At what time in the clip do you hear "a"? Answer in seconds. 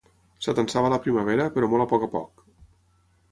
1.87-1.89, 2.07-2.09